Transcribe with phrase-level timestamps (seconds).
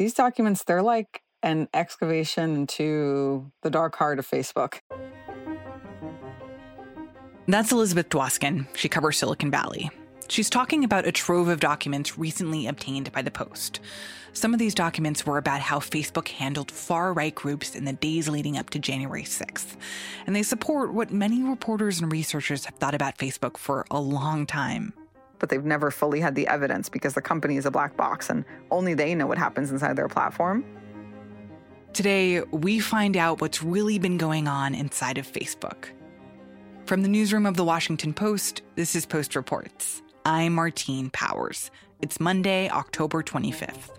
[0.00, 4.78] These documents, they're like an excavation into the dark heart of Facebook.
[7.46, 8.66] That's Elizabeth Dwoskin.
[8.74, 9.90] She covers Silicon Valley.
[10.26, 13.80] She's talking about a trove of documents recently obtained by the Post.
[14.32, 18.26] Some of these documents were about how Facebook handled far right groups in the days
[18.26, 19.76] leading up to January 6th.
[20.26, 24.46] And they support what many reporters and researchers have thought about Facebook for a long
[24.46, 24.94] time.
[25.40, 28.44] But they've never fully had the evidence because the company is a black box and
[28.70, 30.64] only they know what happens inside their platform.
[31.92, 35.86] Today, we find out what's really been going on inside of Facebook.
[36.86, 40.02] From the newsroom of the Washington Post, this is Post Reports.
[40.24, 41.72] I'm Martine Powers.
[42.00, 43.90] It's Monday, October 25th.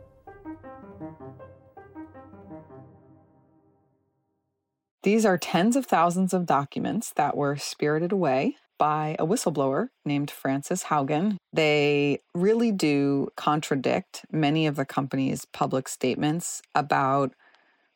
[5.03, 10.31] These are tens of thousands of documents that were spirited away by a whistleblower named
[10.31, 11.37] Frances Haugen.
[11.53, 17.35] They really do contradict many of the company's public statements about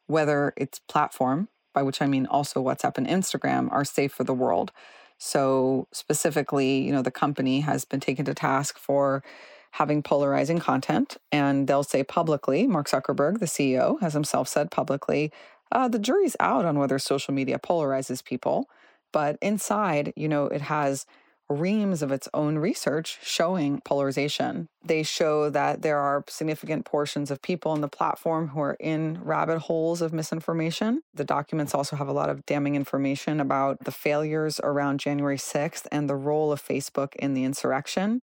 [0.05, 4.33] whether its platform, by which I mean also WhatsApp and Instagram, are safe for the
[4.35, 4.71] world.
[5.17, 9.23] So, specifically, you know, the company has been taken to task for
[9.71, 15.31] having polarizing content, and they'll say publicly, Mark Zuckerberg, the CEO, has himself said publicly,
[15.71, 18.69] uh, the jury's out on whether social media polarizes people.
[19.11, 21.05] But inside, you know, it has
[21.49, 24.67] reams of its own research showing polarization.
[24.83, 29.23] They show that there are significant portions of people on the platform who are in
[29.23, 31.01] rabbit holes of misinformation.
[31.13, 35.85] The documents also have a lot of damning information about the failures around January 6th
[35.91, 38.21] and the role of Facebook in the insurrection.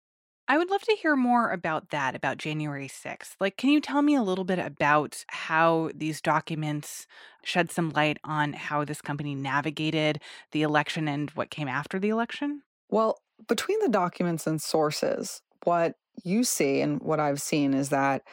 [0.49, 3.35] I would love to hear more about that, about January 6th.
[3.41, 7.05] Like, can you tell me a little bit about how these documents
[7.43, 10.21] shed some light on how this company navigated
[10.53, 12.61] the election and what came after the election?
[12.89, 18.23] Well, between the documents and sources, what you see and what I've seen is that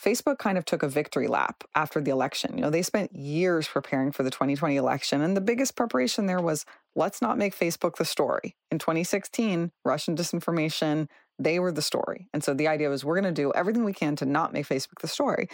[0.00, 2.56] Facebook kind of took a victory lap after the election.
[2.56, 6.40] You know, they spent years preparing for the 2020 election, and the biggest preparation there
[6.40, 6.64] was
[6.96, 8.56] let's not make Facebook the story.
[8.70, 11.08] In 2016, Russian disinformation,
[11.38, 12.28] they were the story.
[12.32, 14.66] And so the idea was we're going to do everything we can to not make
[14.66, 15.48] Facebook the story.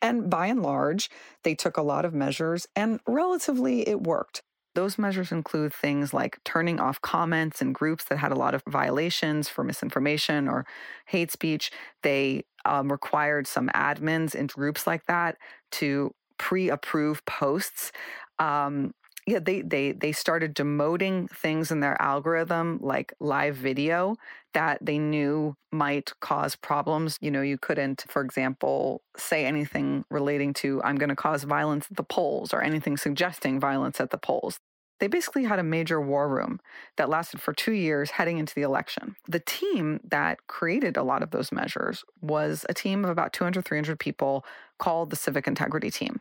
[0.00, 1.10] And by and large,
[1.42, 4.42] they took a lot of measures, and relatively it worked.
[4.74, 8.62] Those measures include things like turning off comments in groups that had a lot of
[8.68, 10.66] violations for misinformation or
[11.06, 11.70] hate speech.
[12.02, 15.36] They um, required some admins in groups like that
[15.72, 17.92] to pre-approve posts.
[18.40, 18.92] Um,
[19.26, 24.16] yeah, they they they started demoting things in their algorithm like live video
[24.52, 27.18] that they knew might cause problems.
[27.22, 31.86] You know, you couldn't, for example, say anything relating to I'm going to cause violence
[31.90, 34.58] at the polls or anything suggesting violence at the polls.
[35.00, 36.60] They basically had a major war room
[36.96, 39.16] that lasted for two years heading into the election.
[39.26, 43.64] The team that created a lot of those measures was a team of about 200,
[43.64, 44.44] 300 people
[44.78, 46.20] called the Civic Integrity Team.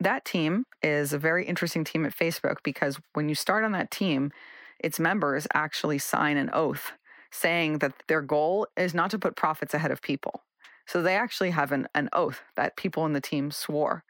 [0.00, 3.90] That team is a very interesting team at Facebook because when you start on that
[3.90, 4.32] team,
[4.78, 6.92] its members actually sign an oath
[7.30, 10.42] saying that their goal is not to put profits ahead of people.
[10.86, 14.04] So they actually have an, an oath that people in the team swore.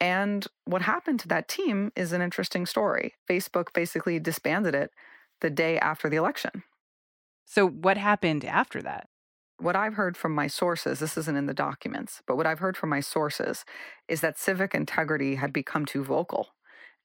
[0.00, 3.14] And what happened to that team is an interesting story.
[3.28, 4.90] Facebook basically disbanded it
[5.40, 6.62] the day after the election.
[7.44, 9.08] So, what happened after that?
[9.62, 12.76] What I've heard from my sources, this isn't in the documents, but what I've heard
[12.76, 13.64] from my sources
[14.08, 16.48] is that civic integrity had become too vocal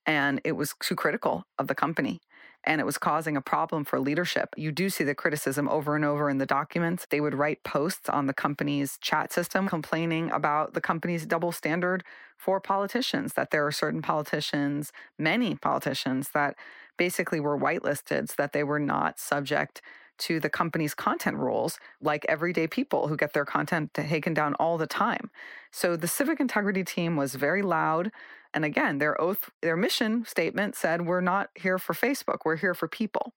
[0.04, 2.20] and it was too critical of the company
[2.64, 4.48] and it was causing a problem for leadership.
[4.56, 7.06] You do see the criticism over and over in the documents.
[7.08, 12.02] They would write posts on the company's chat system complaining about the company's double standard
[12.36, 16.56] for politicians, that there are certain politicians, many politicians, that
[16.96, 19.80] basically were whitelisted so that they were not subject
[20.18, 24.78] to the company's content rules like everyday people who get their content taken down all
[24.78, 25.30] the time.
[25.70, 28.10] So the civic integrity team was very loud.
[28.54, 32.74] And again, their oath, their mission statement said, We're not here for Facebook, we're here
[32.74, 33.32] for people.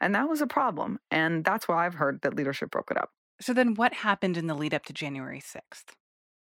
[0.00, 0.98] And that was a problem.
[1.10, 3.10] And that's why I've heard that leadership broke it up.
[3.40, 5.92] So then what happened in the lead up to January 6th?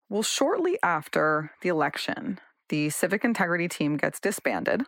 [0.09, 2.39] Well, shortly after the election,
[2.69, 4.83] the civic integrity team gets disbanded.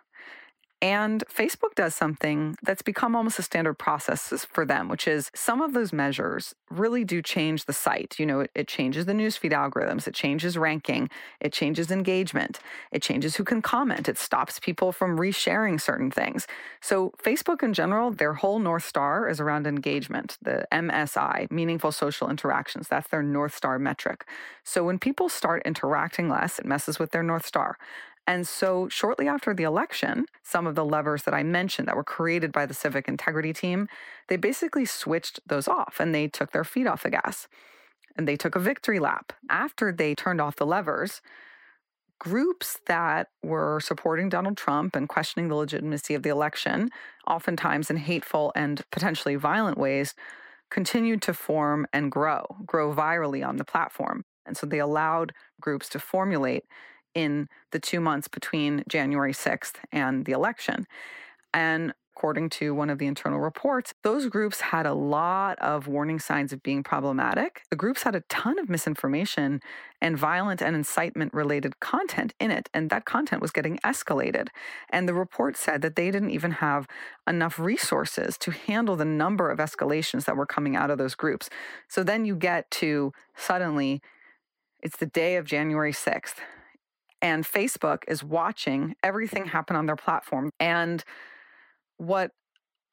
[0.82, 5.62] And Facebook does something that's become almost a standard process for them, which is some
[5.62, 8.16] of those measures really do change the site.
[8.18, 11.08] You know, it, it, changes the newsfeed algorithms, it changes ranking,
[11.40, 12.58] it changes engagement,
[12.92, 16.46] it changes who can comment, it stops people from resharing certain things.
[16.82, 22.28] So, Facebook in general, their whole North Star is around engagement, the MSI, meaningful social
[22.28, 22.86] interactions.
[22.86, 24.26] That's their North Star metric.
[24.62, 27.78] So, when people start interacting less, it messes with their North Star.
[28.26, 32.04] And so, shortly after the election, some of the levers that I mentioned that were
[32.04, 33.88] created by the civic integrity team,
[34.28, 37.48] they basically switched those off and they took their feet off the gas.
[38.16, 39.32] and they took a victory lap.
[39.50, 41.22] After they turned off the levers,
[42.18, 46.88] groups that were supporting Donald Trump and questioning the legitimacy of the election,
[47.26, 50.14] oftentimes in hateful and potentially violent ways,
[50.70, 54.24] continued to form and grow, grow virally on the platform.
[54.46, 56.64] And so they allowed groups to formulate
[57.16, 60.86] in the two months between January 6th and the election.
[61.54, 66.18] And according to one of the internal reports, those groups had a lot of warning
[66.18, 67.62] signs of being problematic.
[67.70, 69.60] The groups had a ton of misinformation
[70.00, 74.48] and violent and incitement related content in it, and that content was getting escalated.
[74.90, 76.86] And the report said that they didn't even have
[77.26, 81.50] enough resources to handle the number of escalations that were coming out of those groups.
[81.88, 84.00] So then you get to suddenly,
[84.82, 86.36] it's the day of January 6th,
[87.22, 90.50] and Facebook is watching everything happen on their platform.
[90.60, 91.02] And
[91.96, 92.32] what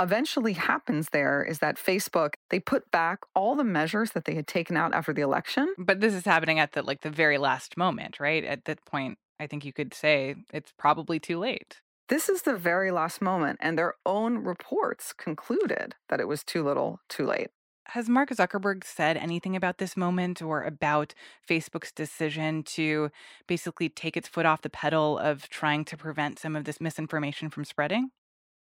[0.01, 4.47] eventually happens there is that Facebook they put back all the measures that they had
[4.47, 5.73] taken out after the election.
[5.77, 8.43] But this is happening at the like the very last moment, right?
[8.43, 11.81] At that point, I think you could say it's probably too late.
[12.09, 16.63] This is the very last moment and their own reports concluded that it was too
[16.63, 17.49] little, too late.
[17.87, 21.13] Has Mark Zuckerberg said anything about this moment or about
[21.47, 23.11] Facebook's decision to
[23.47, 27.49] basically take its foot off the pedal of trying to prevent some of this misinformation
[27.49, 28.11] from spreading?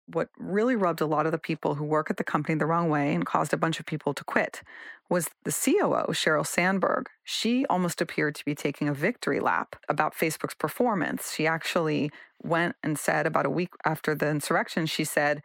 [0.07, 2.89] what really rubbed a lot of the people who work at the company the wrong
[2.89, 4.63] way and caused a bunch of people to quit
[5.09, 7.09] was the COO, Sheryl Sandberg.
[7.23, 11.33] She almost appeared to be taking a victory lap about Facebook's performance.
[11.35, 12.11] She actually
[12.43, 15.43] went and said about a week after the insurrection, she said,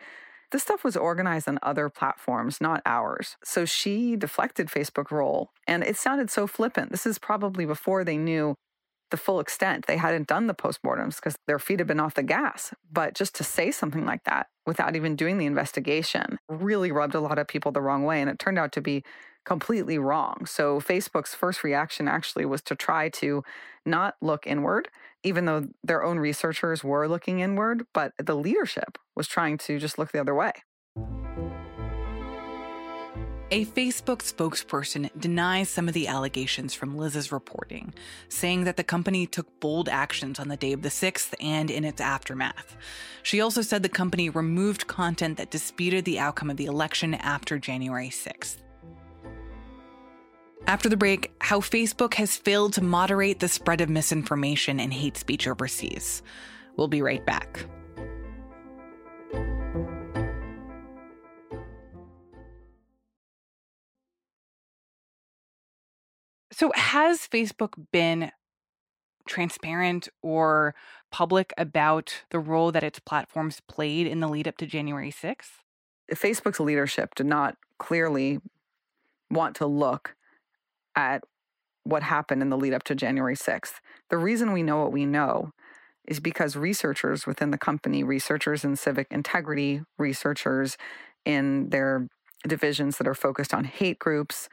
[0.51, 3.35] this stuff was organized on other platforms, not ours.
[3.43, 5.51] So she deflected Facebook role.
[5.67, 6.91] And it sounded so flippant.
[6.91, 8.55] This is probably before they knew
[9.11, 9.85] the full extent.
[9.87, 12.73] They hadn't done the postmortems because their feet had been off the gas.
[12.91, 17.21] But just to say something like that without even doing the investigation really rubbed a
[17.21, 18.21] lot of people the wrong way.
[18.21, 19.03] And it turned out to be
[19.45, 20.45] completely wrong.
[20.45, 23.43] So Facebook's first reaction actually was to try to
[23.85, 24.89] not look inward,
[25.27, 29.99] even though their own researchers were looking inward, but the leadership was trying to just
[29.99, 30.53] look the other way.
[33.49, 37.93] A Facebook spokesperson denies some of the allegations from Liz's reporting,
[38.27, 41.85] saying that the company took bold actions on the day of the 6th and in
[41.85, 42.75] its aftermath.
[43.23, 47.57] She also said the company removed content that disputed the outcome of the election after
[47.57, 48.57] January 6th.
[50.67, 55.15] After the break, how Facebook has failed to moderate the spread of misinformation and hate
[55.15, 56.21] speech overseas.
[56.75, 57.65] We'll be right back.
[66.51, 68.33] So, has Facebook been
[69.25, 70.75] transparent or
[71.11, 75.61] public about the role that its platforms played in the lead up to January 6th?
[76.11, 78.41] Facebook's leadership did not clearly
[79.31, 80.17] want to look
[80.97, 81.23] at
[81.85, 83.75] what happened in the lead up to January 6th.
[84.09, 85.51] The reason we know what we know
[86.05, 90.77] is because researchers within the company, researchers in civic integrity, researchers
[91.25, 92.07] in their
[92.45, 94.49] divisions that are focused on hate groups,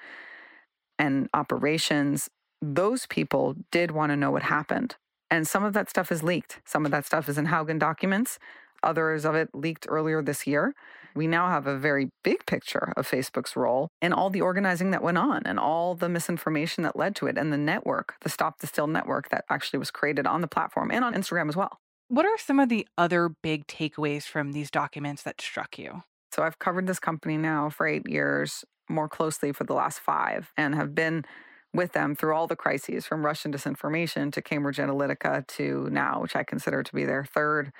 [0.98, 2.28] and operations,
[2.62, 4.96] those people did want to know what happened.
[5.30, 6.60] And some of that stuff is leaked.
[6.64, 8.38] Some of that stuff is in Haugen documents.
[8.84, 10.74] Others of it leaked earlier this year.
[11.14, 15.02] We now have a very big picture of Facebook's role and all the organizing that
[15.02, 18.58] went on and all the misinformation that led to it and the network, the Stop
[18.58, 21.78] the Steal network that actually was created on the platform and on Instagram as well.
[22.08, 26.02] What are some of the other big takeaways from these documents that struck you?
[26.32, 30.52] So I've covered this company now for eight years more closely for the last five
[30.56, 31.24] and have been
[31.72, 36.36] with them through all the crises from Russian disinformation to Cambridge Analytica to now, which
[36.36, 37.72] I consider to be their third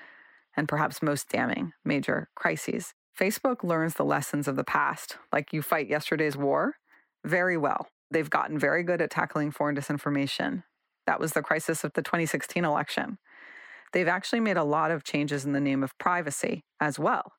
[0.56, 2.94] and perhaps most damning major crises.
[3.18, 6.76] Facebook learns the lessons of the past, like you fight yesterday's war,
[7.24, 7.88] very well.
[8.10, 10.64] They've gotten very good at tackling foreign disinformation.
[11.06, 13.18] That was the crisis of the 2016 election.
[13.92, 17.32] They've actually made a lot of changes in the name of privacy as well.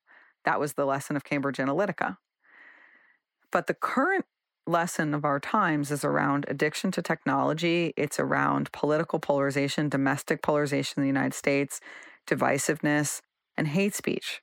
[0.46, 2.18] That was the lesson of Cambridge Analytica.
[3.52, 4.26] But the current
[4.68, 7.94] lesson of our times is around addiction to technology.
[7.98, 11.80] It's around political polarization, domestic polarization in the United States,
[12.26, 13.22] divisiveness,
[13.58, 14.42] and hate speech.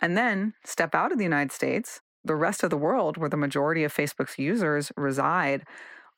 [0.00, 3.36] And then step out of the United States, the rest of the world, where the
[3.36, 5.64] majority of Facebook's users reside,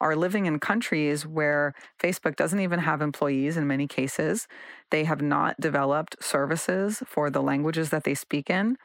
[0.01, 4.47] are living in countries where Facebook doesn't even have employees in many cases.
[4.91, 8.77] They have not developed services for the languages that they speak in.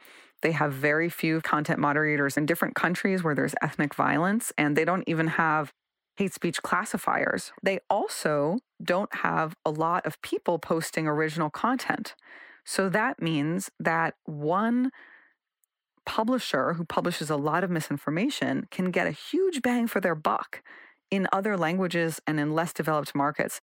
[0.42, 4.84] They have very few content moderators in different countries where there's ethnic violence, and they
[4.84, 5.72] don't even have
[6.16, 7.52] hate speech classifiers.
[7.62, 12.14] They also don't have a lot of people posting original content.
[12.64, 14.90] So that means that one
[16.06, 20.62] publisher who publishes a lot of misinformation can get a huge bang for their buck
[21.10, 23.60] in other languages and in less developed markets.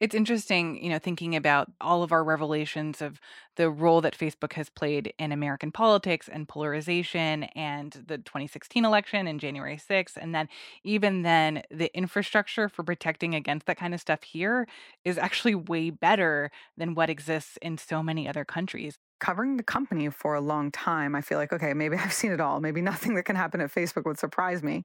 [0.00, 3.20] It's interesting, you know, thinking about all of our revelations of
[3.56, 9.28] the role that Facebook has played in American politics and polarization and the 2016 election
[9.28, 10.16] and January 6th.
[10.16, 10.48] And then,
[10.82, 14.66] even then, the infrastructure for protecting against that kind of stuff here
[15.04, 18.98] is actually way better than what exists in so many other countries.
[19.20, 22.40] Covering the company for a long time, I feel like, okay, maybe I've seen it
[22.40, 22.60] all.
[22.60, 24.84] Maybe nothing that can happen at Facebook would surprise me.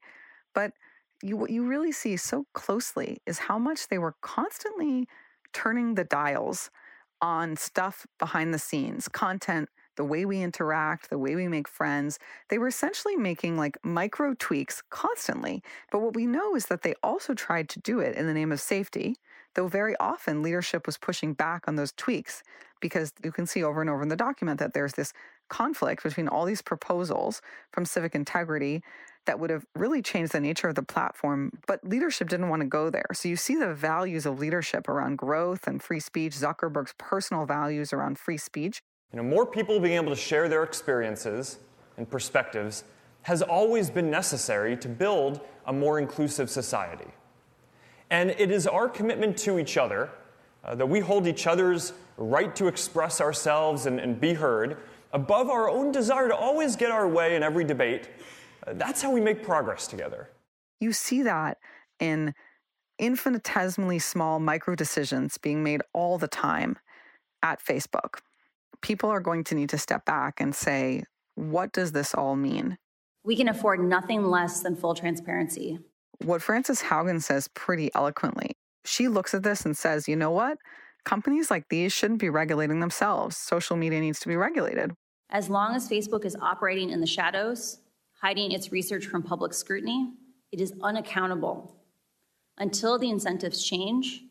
[0.53, 0.73] But
[1.21, 5.07] you what you really see so closely is how much they were constantly
[5.53, 6.69] turning the dials
[7.21, 12.17] on stuff behind the scenes, content, the way we interact, the way we make friends.
[12.49, 15.61] They were essentially making like micro tweaks constantly.
[15.91, 18.53] But what we know is that they also tried to do it in the name
[18.53, 19.17] of safety,
[19.55, 22.43] though very often leadership was pushing back on those tweaks
[22.79, 25.11] because you can see over and over in the document that there's this
[25.49, 27.41] conflict between all these proposals
[27.71, 28.81] from civic integrity
[29.25, 32.67] that would have really changed the nature of the platform, but leadership didn't want to
[32.67, 33.05] go there.
[33.13, 37.93] So you see the values of leadership around growth and free speech, Zuckerberg's personal values
[37.93, 38.81] around free speech.
[39.13, 41.59] You know, more people being able to share their experiences
[41.97, 42.85] and perspectives
[43.23, 47.11] has always been necessary to build a more inclusive society.
[48.09, 50.09] And it is our commitment to each other
[50.63, 54.77] uh, that we hold each other's right to express ourselves and, and be heard
[55.11, 58.09] above our own desire to always get our way in every debate
[58.65, 60.29] uh, that's how we make progress together.
[60.79, 61.57] You see that
[61.99, 62.33] in
[62.97, 66.77] infinitesimally small micro decisions being made all the time
[67.41, 68.19] at Facebook.
[68.81, 71.03] People are going to need to step back and say,
[71.35, 72.77] what does this all mean?
[73.23, 75.79] We can afford nothing less than full transparency.
[76.23, 78.51] What Frances Haugen says pretty eloquently.
[78.85, 80.57] She looks at this and says, you know what?
[81.05, 83.37] Companies like these shouldn't be regulating themselves.
[83.37, 84.91] Social media needs to be regulated.
[85.29, 87.79] As long as Facebook is operating in the shadows,
[88.21, 90.13] hiding its research from public scrutiny,
[90.51, 91.75] it is unaccountable.
[92.57, 94.23] Until the incentives change,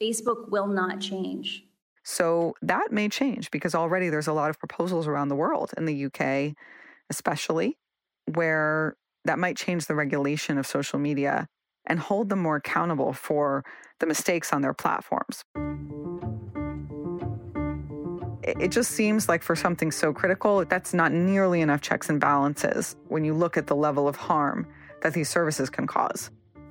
[0.00, 1.64] Facebook will not change.
[2.02, 5.84] So that may change because already there's a lot of proposals around the world, in
[5.84, 6.54] the UK
[7.10, 7.76] especially,
[8.32, 11.48] where that might change the regulation of social media
[11.86, 13.64] and hold them more accountable for
[13.98, 15.44] the mistakes on their platforms
[18.58, 22.96] it just seems like for something so critical, that's not nearly enough checks and balances
[23.08, 24.66] when you look at the level of harm
[25.02, 26.30] that these services can cause.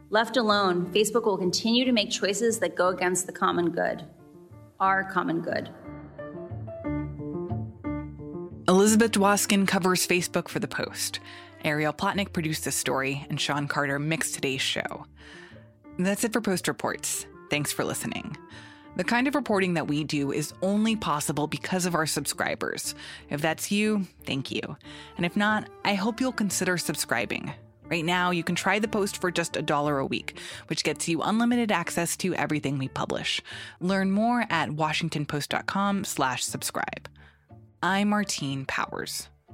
[0.10, 4.06] Left alone, Facebook will continue to make choices that go against the common good,
[4.80, 5.70] our common good.
[8.68, 11.20] Elizabeth Dwoskin covers Facebook for The Post.
[11.64, 15.06] Ariel Plotnick produced this story, and Sean Carter mixed today's show.
[15.98, 17.26] That's it for Post Reports.
[17.50, 18.38] Thanks for listening.
[18.96, 22.96] The kind of reporting that we do is only possible because of our subscribers.
[23.30, 24.78] If that's you, thank you.
[25.18, 27.54] And if not, I hope you'll consider subscribing.
[27.90, 30.38] Right now, you can try the post for just a dollar a week,
[30.68, 33.42] which gets you unlimited access to everything we publish.
[33.80, 37.10] Learn more at washingtonpost.com/slash subscribe.
[37.82, 39.30] I'm Martine Powers.